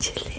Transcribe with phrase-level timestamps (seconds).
[0.00, 0.29] gente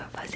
[0.00, 0.35] vou fazer,